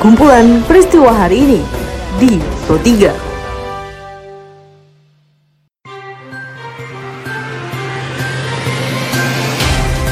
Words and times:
kumpulan 0.00 0.64
peristiwa 0.64 1.12
hari 1.12 1.44
ini 1.44 1.60
di 2.16 2.40
Pro 2.64 2.80
3. 2.80 3.12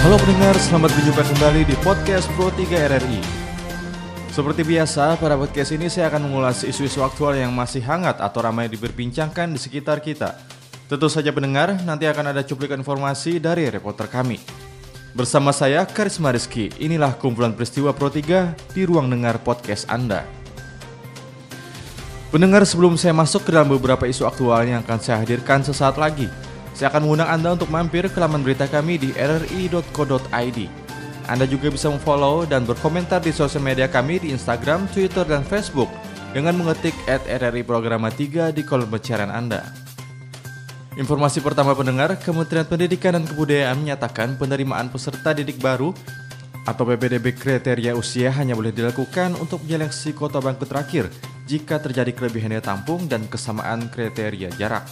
Halo 0.05 0.17
pendengar, 0.21 0.61
selamat 0.61 0.93
berjumpa 0.93 1.23
kembali 1.25 1.61
di 1.65 1.77
podcast 1.81 2.29
Pro 2.37 2.53
3 2.53 2.69
RRI. 2.69 3.21
Seperti 4.29 4.61
biasa, 4.61 5.17
pada 5.17 5.41
podcast 5.41 5.73
ini 5.73 5.89
saya 5.89 6.13
akan 6.13 6.29
mengulas 6.29 6.69
isu-isu 6.69 7.01
aktual 7.01 7.41
yang 7.41 7.57
masih 7.57 7.81
hangat 7.81 8.21
atau 8.21 8.45
ramai 8.45 8.69
diperbincangkan 8.69 9.49
di 9.49 9.57
sekitar 9.57 10.05
kita. 10.05 10.37
Tentu 10.85 11.09
saja 11.09 11.33
pendengar, 11.33 11.81
nanti 11.89 12.05
akan 12.05 12.37
ada 12.37 12.45
cuplikan 12.45 12.85
informasi 12.85 13.41
dari 13.41 13.73
reporter 13.73 14.05
kami. 14.05 14.58
Bersama 15.19 15.51
saya, 15.51 15.83
Karisma 15.83 16.31
Rizky, 16.31 16.71
inilah 16.79 17.11
kumpulan 17.19 17.51
peristiwa 17.51 17.91
Pro 17.91 18.07
3 18.07 18.55
di 18.71 18.87
ruang 18.87 19.11
dengar 19.11 19.43
podcast 19.43 19.83
Anda. 19.91 20.23
Pendengar, 22.31 22.63
sebelum 22.63 22.95
saya 22.95 23.11
masuk 23.11 23.43
ke 23.43 23.51
dalam 23.51 23.67
beberapa 23.67 24.07
isu 24.07 24.23
aktual 24.31 24.63
yang 24.63 24.79
akan 24.87 25.03
saya 25.03 25.19
hadirkan 25.19 25.67
sesaat 25.67 25.99
lagi, 25.99 26.31
saya 26.71 26.95
akan 26.95 27.03
mengundang 27.03 27.35
Anda 27.35 27.59
untuk 27.59 27.67
mampir 27.67 28.07
ke 28.07 28.15
laman 28.15 28.47
berita 28.47 28.71
kami 28.71 28.95
di 28.95 29.11
rri.co.id. 29.11 30.59
Anda 31.27 31.45
juga 31.51 31.67
bisa 31.75 31.91
memfollow 31.91 32.47
dan 32.47 32.63
berkomentar 32.63 33.19
di 33.19 33.35
sosial 33.35 33.67
media 33.67 33.91
kami 33.91 34.23
di 34.23 34.31
Instagram, 34.31 34.87
Twitter, 34.95 35.27
dan 35.27 35.43
Facebook 35.43 35.91
dengan 36.31 36.55
mengetik 36.55 36.95
at 37.11 37.27
Programa 37.67 38.07
3 38.15 38.55
di 38.55 38.63
kolom 38.63 38.87
pencarian 38.87 39.35
Anda. 39.35 39.88
Informasi 40.97 41.45
pertama 41.45 41.77
pendengar, 41.77 42.17
Kementerian 42.17 42.65
Pendidikan 42.65 43.19
dan 43.19 43.29
Kebudayaan 43.29 43.77
menyatakan 43.77 44.41
penerimaan 44.41 44.89
peserta 44.89 45.37
didik 45.37 45.61
baru 45.61 45.93
atau 46.69 46.85
PPDB 46.85 47.33
kriteria 47.33 47.97
usia 47.97 48.29
hanya 48.33 48.53
boleh 48.53 48.73
dilakukan 48.73 49.37
untuk 49.41 49.65
menyeleksi 49.65 50.13
kota 50.13 50.37
bangku 50.37 50.69
terakhir 50.69 51.09
jika 51.49 51.81
terjadi 51.81 52.13
kelebihan 52.13 52.53
daya 52.53 52.61
tampung 52.61 53.09
dan 53.09 53.25
kesamaan 53.25 53.89
kriteria 53.89 54.53
jarak. 54.61 54.85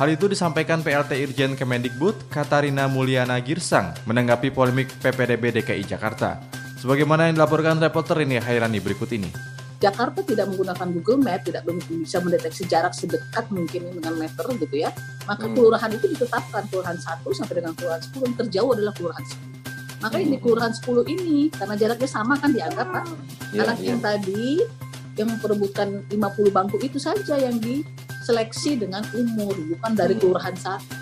Hal 0.00 0.08
itu 0.08 0.32
disampaikan 0.32 0.80
PLT 0.80 1.12
Irjen 1.28 1.52
Kemendikbud 1.60 2.32
Katarina 2.32 2.88
Mulyana 2.88 3.36
Girsang 3.44 3.92
menanggapi 4.08 4.48
polemik 4.48 4.88
PPDB 5.04 5.60
DKI 5.60 5.84
Jakarta. 5.84 6.40
Sebagaimana 6.80 7.28
yang 7.28 7.36
dilaporkan 7.36 7.76
reporter 7.76 8.24
ini 8.24 8.40
Hairani 8.40 8.80
berikut 8.80 9.12
ini. 9.12 9.49
Jakarta 9.80 10.20
tidak 10.20 10.52
menggunakan 10.52 10.88
Google 10.92 11.24
Map, 11.24 11.40
tidak 11.40 11.64
bisa 11.88 12.20
mendeteksi 12.20 12.68
jarak 12.68 12.92
sedekat 12.92 13.48
mungkin 13.48 13.88
dengan 13.96 14.12
meter 14.12 14.44
gitu 14.60 14.76
ya. 14.76 14.92
Maka 15.24 15.48
hmm. 15.48 15.56
kelurahan 15.56 15.90
itu 15.96 16.06
ditetapkan 16.12 16.68
kelurahan 16.68 17.00
1 17.00 17.24
sampai 17.32 17.54
dengan 17.64 17.72
kelurahan 17.72 18.02
10 18.04 18.20
yang 18.20 18.36
terjauh 18.44 18.70
adalah 18.76 18.92
kelurahan 18.92 19.24
10. 19.24 20.04
Maka 20.04 20.16
ini 20.20 20.36
kelurahan 20.36 20.72
10 20.76 20.84
ini 21.16 21.48
karena 21.48 21.74
jaraknya 21.80 22.08
sama 22.12 22.36
kan 22.36 22.52
dianggap 22.52 22.86
Pak. 22.92 23.04
Ya, 23.56 23.64
Anak 23.64 23.78
ya. 23.80 23.88
yang 23.96 24.00
tadi 24.04 24.44
yang 25.16 25.28
memperebutkan 25.32 25.88
50 26.12 26.52
bangku 26.52 26.76
itu 26.84 27.00
saja 27.00 27.40
yang 27.40 27.56
di 27.56 27.80
seleksi 28.20 28.76
dengan 28.76 29.00
umur, 29.16 29.56
bukan 29.56 29.92
dari 29.96 30.12
hmm. 30.12 30.20
kelurahan 30.20 30.56
satu. 30.60 30.92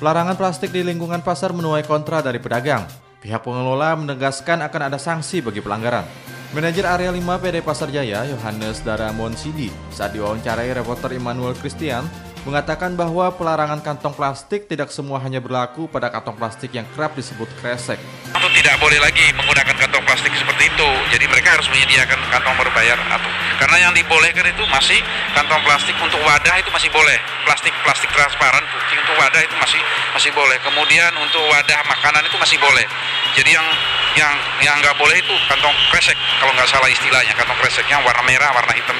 Pelarangan 0.00 0.40
plastik 0.40 0.72
di 0.72 0.80
lingkungan 0.80 1.20
pasar 1.20 1.52
menuai 1.52 1.84
kontra 1.84 2.24
dari 2.24 2.40
pedagang. 2.40 2.88
Pihak 3.18 3.44
pengelola 3.44 3.98
menegaskan 3.98 4.62
akan 4.62 4.80
ada 4.88 4.96
sanksi 4.96 5.42
bagi 5.42 5.58
pelanggaran. 5.58 6.27
Manajer 6.48 6.88
Area 6.88 7.12
5 7.12 7.20
PD 7.44 7.60
Pasar 7.60 7.92
Jaya, 7.92 8.24
Yohanes 8.24 8.80
Daramon 8.80 9.36
Sidi, 9.36 9.68
saat 9.92 10.16
diwawancarai 10.16 10.72
reporter 10.72 11.12
Immanuel 11.12 11.52
Christian, 11.52 12.08
mengatakan 12.48 12.96
bahwa 12.96 13.28
pelarangan 13.36 13.84
kantong 13.84 14.16
plastik 14.16 14.64
tidak 14.64 14.88
semua 14.88 15.20
hanya 15.20 15.44
berlaku 15.44 15.92
pada 15.92 16.08
kantong 16.08 16.40
plastik 16.40 16.72
yang 16.72 16.88
kerap 16.96 17.12
disebut 17.12 17.44
kresek. 17.60 18.00
Atau 18.32 18.48
tidak 18.56 18.80
boleh 18.80 18.96
lagi 18.96 19.28
menggunakan 19.36 19.76
kantong 19.76 20.00
plastik 20.08 20.32
seperti 20.32 20.72
itu. 20.72 20.88
Jadi 21.12 21.28
mereka 21.28 21.52
harus 21.52 21.68
menyediakan 21.68 22.16
kantong 22.32 22.56
berbayar 22.56 22.96
atau 22.96 23.28
karena 23.60 23.76
yang 23.84 23.92
dibolehkan 23.92 24.48
itu 24.48 24.64
masih 24.72 25.04
kantong 25.36 25.60
plastik 25.68 26.00
untuk 26.00 26.16
wadah 26.24 26.56
itu 26.56 26.72
masih 26.72 26.88
boleh. 26.88 27.20
Plastik 27.44 27.76
plastik 27.84 28.08
transparan 28.16 28.64
untuk 28.96 29.16
wadah 29.20 29.44
itu 29.44 29.52
masih 29.60 29.80
masih 30.16 30.30
boleh. 30.32 30.56
Kemudian 30.64 31.12
untuk 31.20 31.44
wadah 31.44 31.80
makanan 31.84 32.24
itu 32.24 32.40
masih 32.40 32.56
boleh. 32.56 32.88
Jadi 33.36 33.50
yang 33.52 33.68
yang 34.16 34.34
yang 34.64 34.76
nggak 34.80 34.96
boleh 34.96 35.20
itu 35.20 35.34
kantong 35.46 35.76
kresek 35.92 36.16
kalau 36.40 36.52
nggak 36.56 36.68
salah 36.70 36.88
istilahnya 36.88 37.34
kantong 37.36 37.58
kreseknya 37.60 38.00
warna 38.02 38.22
merah 38.24 38.50
warna 38.56 38.72
hitam. 38.72 38.96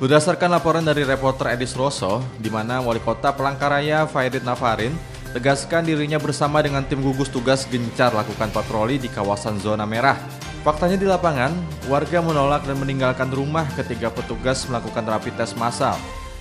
Berdasarkan 0.00 0.48
laporan 0.48 0.80
dari 0.80 1.04
reporter 1.04 1.52
Edis 1.52 1.76
Rosso, 1.76 2.24
di 2.40 2.48
mana 2.48 2.80
Wali 2.80 3.04
Kota 3.04 3.36
Palangkaraya 3.36 4.08
Faidit 4.08 4.40
Nafarin 4.40 4.96
tegaskan 5.36 5.84
dirinya 5.84 6.16
bersama 6.16 6.64
dengan 6.64 6.82
tim 6.88 7.04
gugus 7.04 7.28
tugas 7.28 7.68
gencar 7.68 8.10
lakukan 8.16 8.48
patroli 8.48 8.96
di 8.96 9.12
kawasan 9.12 9.60
zona 9.60 9.84
merah. 9.84 10.16
Faktanya 10.64 10.96
di 10.96 11.04
lapangan, 11.04 11.52
warga 11.88 12.20
menolak 12.24 12.64
dan 12.64 12.76
meninggalkan 12.80 13.28
rumah 13.32 13.64
ketika 13.76 14.08
petugas 14.12 14.64
melakukan 14.68 15.04
rapid 15.04 15.36
test 15.36 15.56
massal. 15.60 15.96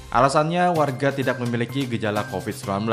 Alasannya 0.10 0.74
warga 0.74 1.14
tidak 1.14 1.38
memiliki 1.38 1.86
gejala 1.86 2.26
COVID-19 2.34 2.90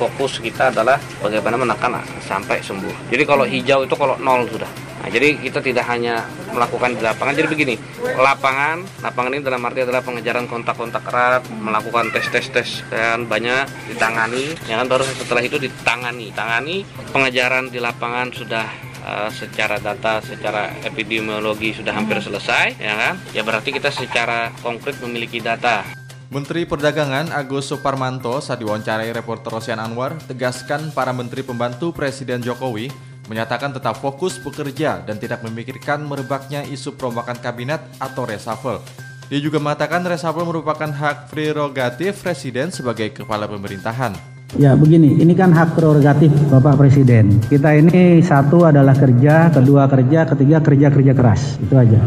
fokus 0.00 0.40
kita 0.40 0.72
adalah 0.72 0.96
bagaimana 1.20 1.60
menekan 1.60 2.00
sampai 2.24 2.64
sembuh. 2.64 3.12
Jadi 3.12 3.28
kalau 3.28 3.44
hijau 3.44 3.84
itu 3.84 3.92
kalau 3.92 4.16
nol 4.16 4.48
sudah. 4.48 4.68
Nah, 5.00 5.08
jadi 5.08 5.36
kita 5.36 5.60
tidak 5.60 5.84
hanya 5.88 6.24
melakukan 6.52 6.96
di 6.96 7.04
lapangan. 7.04 7.36
Jadi 7.36 7.48
begini, 7.48 7.74
lapangan, 8.16 8.84
lapangan 9.04 9.32
ini 9.36 9.44
dalam 9.44 9.60
arti 9.64 9.84
adalah 9.84 10.00
pengejaran 10.00 10.44
kontak-kontak 10.48 11.04
erat, 11.08 11.44
melakukan 11.52 12.12
tes-tes-tes 12.12 12.84
dan 12.88 13.28
banyak 13.28 13.68
ditangani. 13.92 14.56
Ya 14.68 14.80
kan 14.80 14.88
baru 14.88 15.04
setelah 15.04 15.44
itu 15.44 15.60
ditangani. 15.60 16.32
Tangani 16.32 16.84
pengejaran 17.12 17.68
di 17.72 17.80
lapangan 17.80 18.32
sudah 18.32 18.68
uh, 19.04 19.28
secara 19.32 19.80
data, 19.80 20.20
secara 20.24 20.72
epidemiologi 20.84 21.76
sudah 21.76 21.92
hampir 21.96 22.20
selesai, 22.20 22.76
ya 22.80 22.94
kan? 22.96 23.14
Ya 23.36 23.40
berarti 23.44 23.72
kita 23.72 23.88
secara 23.92 24.52
konkret 24.60 25.00
memiliki 25.00 25.40
data. 25.40 25.99
Menteri 26.30 26.62
Perdagangan 26.62 27.34
Agus 27.34 27.74
Suparmanto 27.74 28.38
saat 28.38 28.62
diwawancarai 28.62 29.10
reporter 29.10 29.50
Rosian 29.50 29.82
Anwar 29.82 30.14
tegaskan 30.30 30.94
para 30.94 31.10
menteri 31.10 31.42
pembantu 31.42 31.90
Presiden 31.90 32.38
Jokowi 32.38 32.86
menyatakan 33.26 33.74
tetap 33.74 33.98
fokus 33.98 34.38
bekerja 34.38 35.02
dan 35.02 35.18
tidak 35.18 35.42
memikirkan 35.42 36.06
merebaknya 36.06 36.62
isu 36.70 36.94
perombakan 36.94 37.34
kabinet 37.34 37.82
atau 37.98 38.30
reshuffle. 38.30 38.78
Dia 39.26 39.42
juga 39.42 39.58
mengatakan 39.58 40.06
reshuffle 40.06 40.46
merupakan 40.46 40.86
hak 40.86 41.34
prerogatif 41.34 42.22
Presiden 42.22 42.70
sebagai 42.70 43.10
kepala 43.10 43.50
pemerintahan. 43.50 44.14
Ya 44.54 44.78
begini, 44.78 45.18
ini 45.18 45.34
kan 45.34 45.50
hak 45.50 45.74
prerogatif 45.74 46.30
Bapak 46.46 46.78
Presiden. 46.78 47.42
Kita 47.50 47.74
ini 47.74 48.22
satu 48.22 48.70
adalah 48.70 48.94
kerja, 48.94 49.50
kedua 49.50 49.90
kerja, 49.90 50.30
ketiga 50.30 50.62
kerja-kerja 50.62 51.10
keras. 51.10 51.58
Itu 51.58 51.74
aja. 51.74 51.98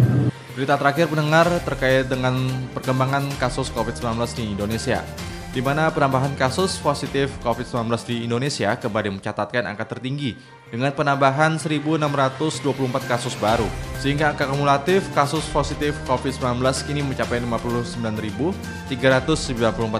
Berita 0.53 0.78
terakhir 0.78 1.09
pendengar 1.09 1.50
terkait 1.66 2.06
dengan 2.06 2.38
perkembangan 2.78 3.25
kasus 3.41 3.74
COVID-19 3.74 4.22
di 4.38 4.53
Indonesia, 4.53 5.02
di 5.50 5.66
mana 5.66 5.90
penambahan 5.90 6.38
kasus 6.38 6.78
positif 6.78 7.34
COVID-19 7.41 7.90
di 8.06 8.30
Indonesia 8.30 8.78
kembali 8.78 9.18
mencatatkan 9.18 9.66
angka 9.66 9.97
tertinggi 9.97 10.38
dengan 10.69 10.94
penambahan 10.94 11.58
1.624 11.58 12.69
kasus 13.09 13.34
baru, 13.41 13.66
sehingga 13.97 14.30
angka 14.30 14.46
kumulatif 14.46 15.09
kasus 15.18 15.41
positif 15.50 15.97
COVID-19 16.06 16.62
kini 16.85 17.02
mencapai 17.02 17.41
59.394 17.41 18.94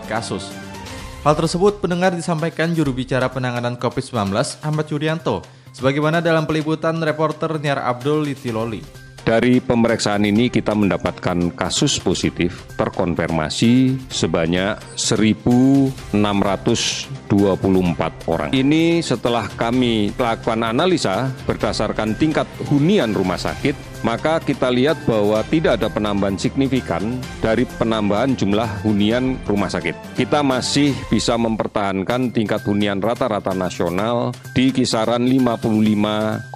kasus. 0.06 0.54
Hal 1.26 1.34
tersebut 1.34 1.82
pendengar 1.82 2.14
disampaikan 2.14 2.78
juru 2.78 2.94
bicara 2.94 3.26
penanganan 3.26 3.74
COVID-19 3.74 4.62
Ahmad 4.62 4.86
Yuryanto, 4.86 5.42
sebagaimana 5.74 6.22
dalam 6.22 6.46
peliputan 6.46 7.02
reporter 7.02 7.58
Niar 7.58 7.82
Abdul 7.82 8.30
Litiloli. 8.30 9.03
Dari 9.24 9.64
pemeriksaan 9.64 10.28
ini 10.28 10.52
kita 10.52 10.76
mendapatkan 10.76 11.56
kasus 11.56 11.96
positif 11.96 12.68
terkonfirmasi 12.76 13.96
sebanyak 14.12 14.76
1.624 15.00 16.20
orang. 18.28 18.52
Ini 18.52 19.00
setelah 19.00 19.48
kami 19.48 20.12
lakukan 20.20 20.68
analisa 20.68 21.32
berdasarkan 21.48 22.20
tingkat 22.20 22.52
hunian 22.68 23.16
rumah 23.16 23.40
sakit 23.40 23.93
maka 24.04 24.38
kita 24.44 24.70
lihat 24.70 25.00
bahwa 25.08 25.42
tidak 25.48 25.80
ada 25.82 25.90
penambahan 25.90 26.36
signifikan 26.36 27.18
dari 27.40 27.64
penambahan 27.66 28.36
jumlah 28.36 28.84
hunian 28.84 29.40
rumah 29.48 29.72
sakit. 29.72 30.20
Kita 30.20 30.44
masih 30.44 30.94
bisa 31.08 31.40
mempertahankan 31.40 32.36
tingkat 32.36 32.62
hunian 32.68 33.00
rata-rata 33.00 33.56
nasional 33.56 34.36
di 34.52 34.70
kisaran 34.76 35.26
55,5 35.26 36.54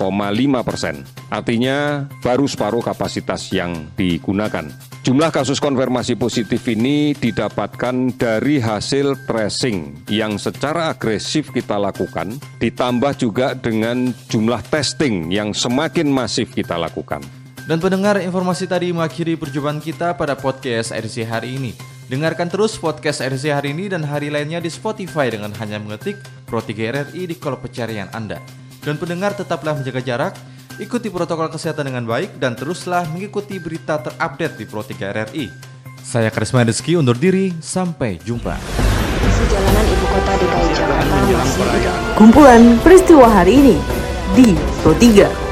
persen. 0.68 1.08
Artinya 1.32 2.08
baru 2.22 2.46
separuh 2.46 2.84
kapasitas 2.84 3.52
yang 3.56 3.92
digunakan. 3.96 4.68
Jumlah 5.08 5.32
kasus 5.32 5.64
konfirmasi 5.64 6.20
positif 6.20 6.68
ini 6.68 7.16
didapatkan 7.16 8.12
dari 8.20 8.60
hasil 8.60 9.24
tracing 9.24 10.04
yang 10.12 10.36
secara 10.36 10.92
agresif 10.92 11.56
kita 11.56 11.80
lakukan, 11.80 12.36
ditambah 12.60 13.16
juga 13.16 13.56
dengan 13.56 14.12
jumlah 14.28 14.60
testing 14.68 15.32
yang 15.32 15.56
semakin 15.56 16.12
masif 16.12 16.52
kita 16.52 16.76
lakukan. 16.76 17.24
Dan 17.68 17.84
pendengar 17.84 18.16
informasi 18.24 18.64
tadi 18.64 18.96
mengakhiri 18.96 19.36
perjumpaan 19.36 19.84
kita 19.84 20.16
pada 20.16 20.40
podcast 20.40 20.96
RC 20.96 21.28
hari 21.28 21.60
ini. 21.60 21.75
Dengarkan 22.08 22.48
terus 22.48 22.80
podcast 22.80 23.19
RC 23.19 23.52
hari 23.52 23.75
ini 23.75 23.92
dan 23.92 24.08
hari 24.08 24.31
lainnya 24.31 24.64
di 24.64 24.72
Spotify 24.72 25.28
dengan 25.28 25.52
hanya 25.60 25.75
mengetik 25.75 26.16
Pro 26.48 26.64
3 26.64 26.72
RRI 26.72 27.28
di 27.28 27.36
kolom 27.36 27.60
pencarian 27.60 28.08
Anda. 28.16 28.40
Dan 28.80 28.96
pendengar 28.96 29.36
tetaplah 29.36 29.75
menjaga 29.75 30.00
jarak, 30.00 30.34
Ikuti 30.78 31.10
protokol 31.10 31.50
kesehatan 31.50 31.90
dengan 31.90 32.06
baik 32.06 32.38
dan 32.38 32.54
teruslah 32.54 33.02
mengikuti 33.10 33.58
berita 33.58 33.98
terupdate 33.98 34.62
di 34.62 34.66
Pro 34.69 34.86
3 34.86 35.10
RRI. 35.10 35.50
Saya 36.06 36.30
Karisma 36.30 36.62
Rizky 36.62 36.94
undur 36.94 37.18
diri, 37.18 37.50
sampai 37.58 38.22
jumpa. 38.22 38.54
Jalanan 39.50 39.86
ibu 39.90 40.06
kota 40.06 40.34
DKI 40.38 40.69
Jakarta 40.78 41.18
Kumpulan 42.14 42.78
peristiwa 42.86 43.25
hari 43.25 43.58
ini 43.58 43.75
di 44.38 44.54
Pro 44.86 44.94
3. 44.94 45.47